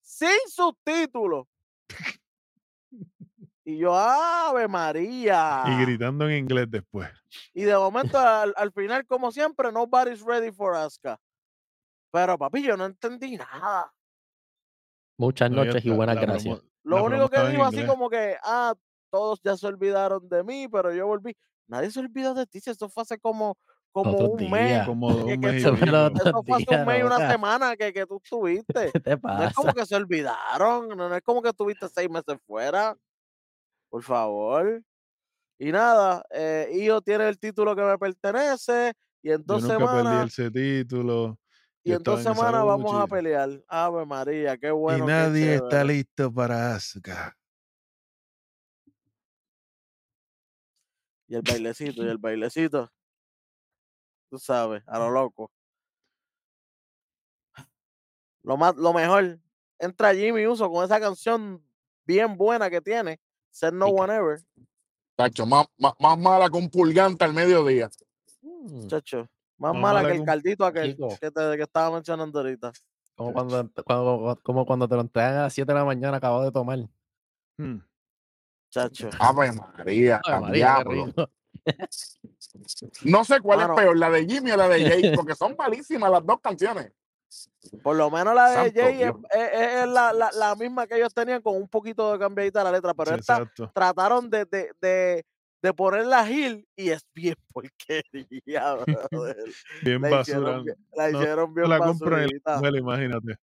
[0.01, 1.47] Sin subtítulos.
[3.63, 5.63] Y yo, Ave María.
[5.67, 7.09] Y gritando en inglés después.
[7.53, 11.19] Y de momento, al, al final, como siempre, nobody's ready for Asuka.
[12.11, 13.93] Pero papi, yo no entendí nada.
[15.17, 16.63] Muchas No, noches y buenas la gracias.
[16.83, 18.73] Lo la único que dijo así como que, ah,
[19.11, 21.35] todos ya se olvidaron de mí, pero yo volví.
[21.67, 23.57] Nadie se olvidó de ti, si eso fue hace como,
[23.91, 24.85] como Otros un mes.
[24.85, 26.19] Como que- un que mes y Eso fue los pico.
[26.19, 28.91] otros Eso fue hace un mes y una semana que, que tú estuviste.
[28.93, 32.09] ¿Qué te No es como que se olvidaron, no, no es como que estuviste seis
[32.09, 32.95] meses fuera.
[33.89, 34.81] Por favor.
[35.57, 39.73] Y nada, eh, Io tiene el título que me pertenece y en Yo dos perdí
[39.79, 41.37] semanas, ese título.
[41.83, 43.49] y yo en dos semanas vamos a pelear.
[43.67, 45.03] Ave María, qué bueno.
[45.03, 47.35] y nadie está listo para Asuka.
[51.27, 52.89] Y el bailecito, y el bailecito.
[54.29, 55.51] Tú sabes, a lo loco.
[58.43, 59.39] Lo más, lo mejor.
[59.79, 61.63] Entra Jimmy Uso con esa canción
[62.05, 63.19] bien buena que tiene.
[63.49, 63.87] Ser No.
[63.87, 64.39] One Ever.
[65.15, 67.89] Tacho, más, más, más mala que un pulgante al mediodía.
[68.41, 69.27] Mm, Chacho.
[69.57, 72.71] Más Más mala mala que el caldito aquel que, te, que estaba mencionando ahorita.
[73.15, 76.43] Como cuando, cuando, como cuando te lo entregan a las 7 de la mañana acabado
[76.43, 76.79] de tomar.
[77.57, 77.79] Hmm.
[78.69, 79.09] Chacho.
[79.19, 81.13] Ave María, al María, diablo.
[83.03, 86.11] No sé cuál es peor, la de Jimmy o la de Jay, porque son malísimas
[86.11, 86.91] las dos canciones.
[87.83, 89.15] Por lo menos la de Santo Jay es, Dios.
[89.31, 92.71] es- es la, la- la misma que ellos tenían con un poquito de cambiadita la
[92.71, 93.71] letra, pero Sí, esta exacto.
[93.73, 95.25] trataron de, de, de,
[95.61, 98.75] de poner la Gil y es bien porquería.
[99.83, 100.63] Bien La basura.
[100.95, 103.35] la No hicieron bien la mujer, imagínate.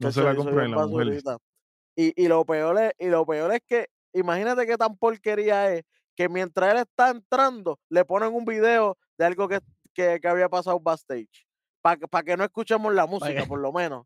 [0.00, 1.22] No se la hizo compra ni bien la mujer.
[1.96, 5.84] Y, y lo peor es, y lo peor es que, imagínate qué tan porquería es
[6.20, 9.58] que mientras él está entrando, le ponen un video de algo que,
[9.94, 11.46] que, que había pasado backstage.
[11.80, 14.04] Para que, pa' que no escuchemos la música, por lo menos.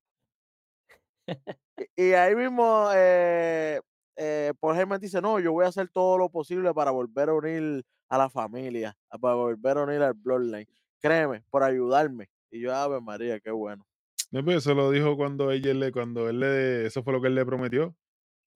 [1.96, 3.80] y, y ahí mismo, eh,
[4.14, 7.34] eh, Paul Heyman dice, no, yo voy a hacer todo lo posible para volver a
[7.34, 10.68] unir a la familia, para volver a unir al Bloodline.
[11.00, 12.28] Créeme, por ayudarme.
[12.48, 13.84] Y yo, Ave María, qué bueno.
[14.30, 17.26] No, pero eso lo dijo cuando ella le, cuando él le, eso fue lo que
[17.26, 17.92] él le prometió.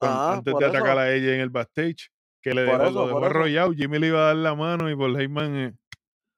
[0.00, 0.98] Ah, antes de atacar eso.
[1.00, 2.12] a ella en el backstage,
[2.48, 3.72] que le dejó, eso, lo dejó arrollado.
[3.72, 5.74] Jimmy le iba a dar la mano y por Heyman eh,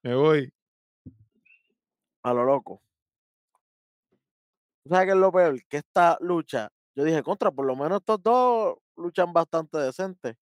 [0.02, 0.52] me voy.
[2.22, 2.82] a lo loco.
[4.82, 5.62] ¿Tú sabes qué es lo peor?
[5.68, 10.36] Que esta lucha, yo dije, contra, por lo menos estos dos luchan bastante decente.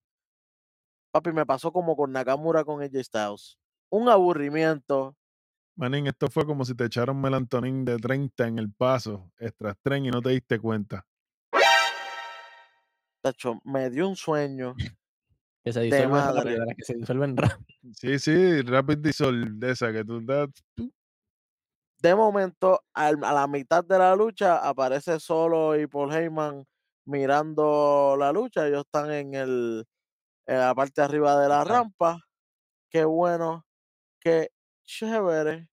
[1.11, 3.57] Papi, me pasó como con Nakamura con AJ Styles.
[3.89, 5.15] Un aburrimiento.
[5.75, 10.05] Manín, esto fue como si te echaron melantonín de 30 en el paso, extra tren
[10.05, 11.05] y no te diste cuenta.
[13.21, 14.75] tacho, me dio un sueño.
[15.67, 17.59] Que se disuelven rápido, que se disuelven rápido.
[17.93, 20.47] Sí, sí, Rapid Dissolve, de esa que tú das.
[22.01, 26.63] De momento, al- a la mitad de la lucha, aparece solo y Paul Heyman
[27.05, 28.65] mirando la lucha.
[28.67, 29.85] Ellos están en, el,
[30.45, 31.73] en la parte de arriba de la Ajá.
[31.73, 32.21] rampa.
[32.89, 33.65] Qué bueno,
[34.21, 34.49] qué
[34.85, 35.67] chévere.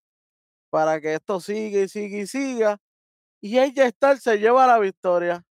[0.71, 2.79] Para que esto siga y siga y siga.
[3.41, 5.45] Y ella Star se lleva la victoria.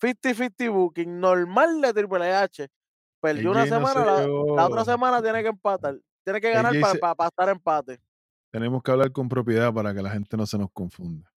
[0.00, 2.68] 50-50 booking, normal de Triple H.
[3.20, 5.98] Perdió una no semana, se la, la otra semana tiene que empatar.
[6.24, 8.00] Tiene que ganar para se- estar empate.
[8.52, 11.30] Tenemos que hablar con propiedad para que la gente no se nos confunda.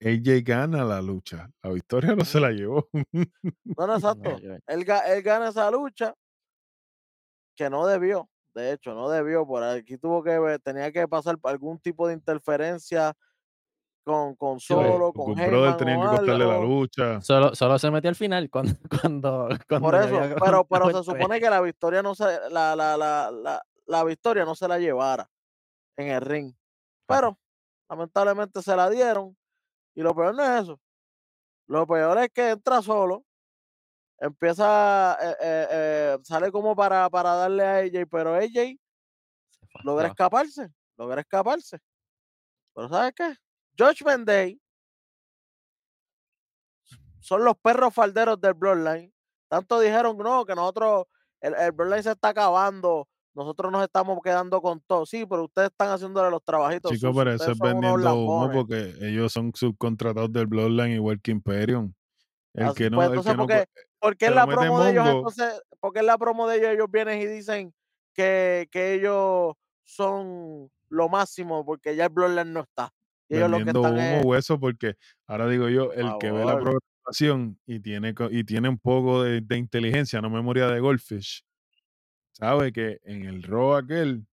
[0.00, 1.50] AJ gana la lucha.
[1.62, 2.88] La victoria no se la llevó.
[2.92, 4.30] No, no, exacto.
[4.66, 6.14] Él, él gana esa lucha
[7.56, 8.28] que no debió.
[8.54, 9.46] De hecho, no debió.
[9.46, 13.14] Por aquí tuvo que ver, tenía que pasar por algún tipo de interferencia
[14.04, 17.20] con, con Solo, con un brother Heyman tenía que costarle la lucha.
[17.22, 21.02] Solo, solo se metió al final cuando, cuando, cuando Por eso, había pero, pero se
[21.02, 24.78] supone que la victoria no se, la, la, la, la, la victoria no se la
[24.78, 25.28] llevara
[25.96, 26.54] en el ring.
[27.06, 27.38] Pero
[27.88, 29.36] lamentablemente se la dieron.
[29.94, 30.80] Y lo peor no es eso.
[31.66, 33.24] Lo peor es que entra solo.
[34.18, 38.76] Empieza, eh, eh, eh, sale como para, para darle a AJ, pero AJ
[39.82, 41.78] logra escaparse, logra escaparse.
[42.74, 43.34] Pero ¿sabes qué?
[43.78, 44.60] Judgment Day
[47.20, 49.12] son los perros falderos del Bloodline.
[49.48, 51.06] Tanto dijeron, no, que nosotros,
[51.40, 55.04] el, el Bloodline se está acabando, nosotros nos estamos quedando con todo.
[55.06, 59.32] Sí, pero ustedes están haciéndole los trabajitos Chicos, pero eso es vendiendo humo porque ellos
[59.32, 61.92] son subcontratados del Bloodline igual que Imperium.
[62.52, 63.46] El Así, que no, pues, el entonces, que no,
[63.98, 67.20] porque, en la promo de ellos, entonces, porque en la promo de ellos, ellos vienen
[67.20, 67.74] y dicen
[68.12, 72.92] que, que ellos son lo máximo porque ya el Bloodline no está.
[73.28, 74.96] Ellos lo que vendiendo están humo es, hueso porque
[75.26, 79.40] ahora digo yo, el que ve la programación y tiene, y tiene un poco de,
[79.40, 81.44] de inteligencia, no memoria de Goldfish,
[82.32, 84.26] sabe que en el Raw aquel,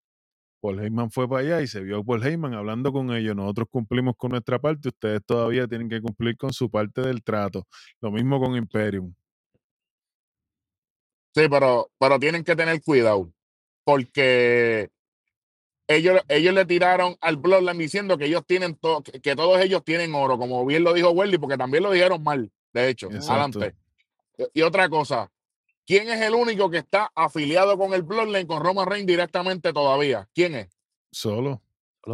[0.62, 3.36] Paul Heyman fue para allá y se vio a Paul Heyman hablando con ellos.
[3.36, 7.66] Nosotros cumplimos con nuestra parte, ustedes todavía tienen que cumplir con su parte del trato.
[8.00, 9.14] Lo mismo con Imperium.
[11.34, 13.32] Sí, pero, pero tienen que tener cuidado.
[13.84, 14.90] Porque
[15.96, 19.84] ellos, ellos le tiraron al Bloodline diciendo que ellos tienen todo, que, que todos ellos
[19.84, 23.08] tienen oro, como bien lo dijo Welly, porque también lo dijeron mal, de hecho.
[23.08, 23.60] Exacto.
[23.60, 23.76] Adelante.
[24.54, 25.32] Y otra cosa,
[25.86, 30.28] ¿quién es el único que está afiliado con el Bloodline, con Roman Reigns directamente todavía?
[30.34, 30.70] ¿Quién es?
[31.12, 31.62] Solo,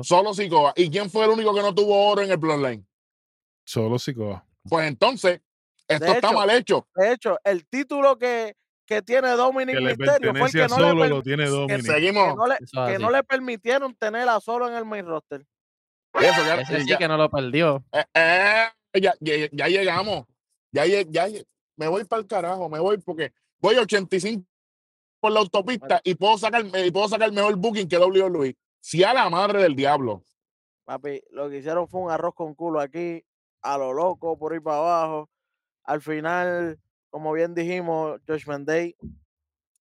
[0.01, 0.73] Solo Sikoa.
[0.75, 2.85] ¿Y quién fue el único que no tuvo oro en el Bloodline?
[3.63, 4.45] solo Sikoa.
[4.69, 5.41] Pues entonces,
[5.87, 6.87] esto De está hecho, mal hecho.
[6.95, 8.55] De hecho, el título que,
[8.87, 11.21] que tiene Dominic Que le Mysterio fue el que a no, le, solo per- lo
[11.21, 11.85] tiene Dominic.
[11.85, 12.35] que Seguimos.
[12.35, 15.45] no le, Eso es que no le permitieron tenerla solo en el main roster.
[16.13, 17.83] Eso, ya- Ese sí ya- que no lo perdió.
[17.91, 18.67] Eh, eh,
[19.01, 20.25] ya, ya- ya llegamos.
[20.71, 21.27] Ya, ya,
[21.75, 24.43] me voy para el carajo, me voy porque voy a 85
[25.19, 28.55] por la autopista y puedo sacar y puedo sacar mejor booking que WWE.
[28.79, 30.23] Si a la madre del diablo.
[30.85, 33.21] Papi, lo que hicieron fue un arroz con culo aquí,
[33.61, 35.29] a lo loco, por ir para abajo.
[35.83, 36.79] Al final,
[37.17, 38.95] como bien dijimos, Josh Day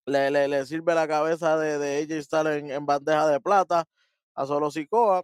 [0.07, 3.84] le, le, le sirve la cabeza de, de AJ Styles en, en bandeja de plata
[4.34, 5.22] a Solo Sikoa.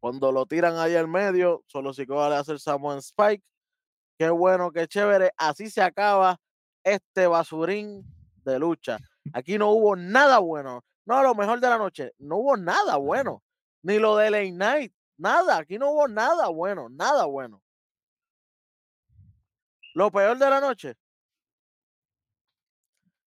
[0.00, 3.44] Cuando lo tiran ahí al medio, Solo Sikoa le hace el Samoan Spike.
[4.18, 5.32] Qué bueno, qué chévere.
[5.36, 6.40] Así se acaba
[6.82, 8.02] este basurín
[8.42, 8.96] de lucha.
[9.34, 10.82] Aquí no hubo nada bueno.
[11.04, 12.12] No, lo mejor de la noche.
[12.16, 13.42] No hubo nada bueno.
[13.82, 14.94] Ni lo de Late Night.
[15.18, 15.58] Nada.
[15.58, 16.88] Aquí no hubo nada bueno.
[16.88, 17.60] Nada bueno.
[19.96, 20.94] Lo peor de la noche.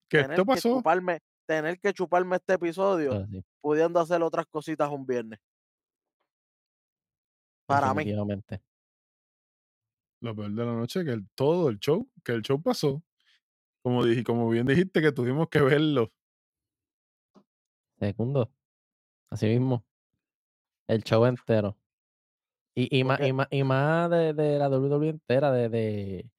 [0.07, 0.75] ¿Qué tener esto que pasó?
[0.77, 5.39] chuparme, tener que chuparme este episodio así, pudiendo hacer otras cositas un viernes.
[7.65, 8.05] Para mí.
[10.21, 13.01] Lo peor de la noche, que el, todo el show, que el show pasó.
[13.81, 16.11] Como dije, como bien dijiste, que tuvimos que verlo.
[17.97, 18.51] Segundo.
[19.31, 19.83] Así mismo.
[20.87, 21.75] El show entero.
[22.75, 26.29] Y, y, más, Porque- y, más, y más de, de la WWE entera, de, de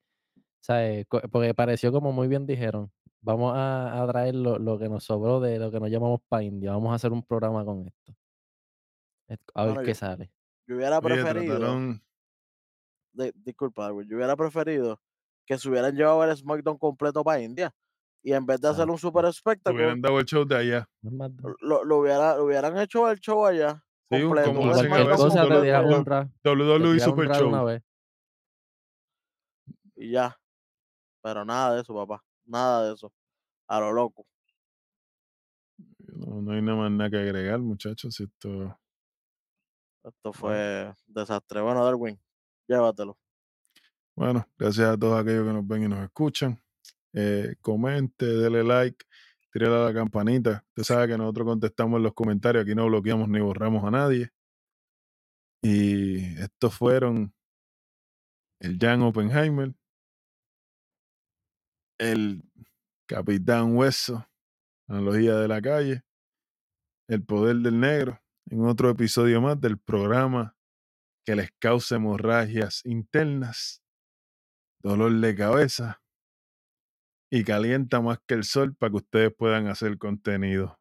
[0.61, 1.07] ¿sabes?
[1.09, 2.91] Co- Porque pareció como muy bien dijeron.
[3.23, 6.43] Vamos a, a traer lo, lo que nos sobró de lo que nos llamamos pa'
[6.43, 6.73] India.
[6.73, 8.15] Vamos a hacer un programa con esto.
[9.29, 10.33] Es- A ver Bueno, qué yo- sale.
[10.67, 11.57] Yo hubiera Oye, preferido.
[11.59, 12.03] trataron,
[13.13, 15.01] de- disculpa, Darwin, yo hubiera preferido
[15.47, 17.75] que se hubieran llevado el SmackDown completo para India.
[18.23, 20.89] Y en vez de hacer un super espectáculo, hubieran dado el show de allá.
[21.03, 21.55] no es más nada.
[21.61, 23.83] lo, lo hubiera, lo hubieran hecho el show allá.
[24.11, 25.99] Sí, un- completo, como un hacen a Cualquier veces SmackDown cosa te con dirá los-
[25.99, 26.31] un ra.
[26.43, 27.65] te WWE dirá un Super una Show.
[27.67, 27.83] vez.
[29.97, 30.37] y ya.
[31.23, 32.23] Pero nada de eso, papá.
[32.47, 33.13] Nada de eso.
[33.69, 34.27] A lo loco.
[35.99, 38.19] No, no hay nada más nada que agregar, muchachos.
[38.21, 38.79] Esto,
[40.05, 41.61] Esto fue desastre.
[41.61, 42.19] Bueno, Darwin,
[42.69, 43.19] llévatelo.
[44.17, 46.61] bueno, gracias a todos aquellos que nos ven y nos escuchan.
[47.13, 49.05] Eh, comente, dele like,
[49.53, 50.65] tírale a la campanita.
[50.69, 52.65] Usted sabe que nosotros contestamos en los comentarios.
[52.65, 54.31] Aquí no bloqueamos ni borramos a nadie.
[55.63, 57.35] Y estos fueron
[58.61, 59.75] el Jan Oppenheimer,
[62.01, 62.43] el
[63.07, 64.27] Capitán Hueso,
[64.89, 66.03] analogía de la calle,
[67.09, 70.57] el poder del negro, en otro episodio más del programa
[71.27, 73.83] que les causa hemorragias internas,
[74.83, 76.03] dolor de cabeza
[77.31, 80.81] y calienta más que el sol para que ustedes puedan hacer contenido.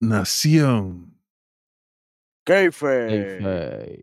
[0.00, 1.18] Nación.
[2.44, 4.02] Keife.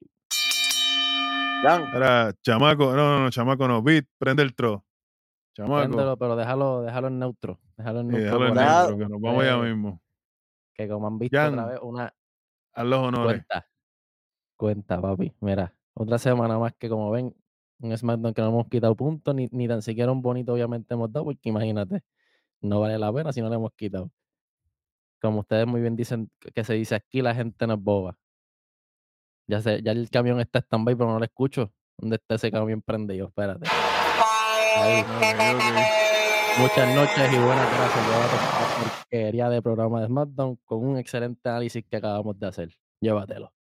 [1.68, 4.86] Ahora, chamaco, no, no, no, chamaco no, beat, prende el tro.
[5.56, 7.60] Chamaco, pero déjalo, déjalo en neutro.
[7.78, 8.39] Déjalo en neutro.
[8.53, 10.01] déjalo en que nos vamos ya eh, mismo.
[10.74, 12.14] Que como han visto otra vez, una
[12.74, 13.45] haz los honores.
[13.45, 13.68] cuenta.
[14.58, 15.34] Cuenta, papi.
[15.39, 17.34] Mira, otra semana más que como ven,
[17.80, 21.12] un SmackDown que no hemos quitado puntos, ni, ni tan siquiera un bonito obviamente hemos
[21.12, 22.03] dado, porque imagínate,
[22.62, 24.12] no vale la pena si no le hemos quitado.
[25.22, 28.18] Como ustedes muy bien dicen, que- que se dice aquí, la gente no es boba.
[29.47, 31.72] Ya sé, ya el camión está stand-by, pero no lo escucho.
[31.97, 33.28] ¿Dónde está ese camión prendido?
[33.28, 33.68] Espérate.
[36.58, 38.08] Muchas noches y buenas gracias.
[38.08, 42.70] Llévate esta porquería de programa de SmackDown con un excelente análisis que acabamos de hacer.
[43.00, 43.55] Llévatelo.